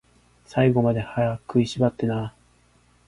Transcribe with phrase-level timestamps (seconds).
[0.47, 2.41] 最後まで、歯食いしばってなー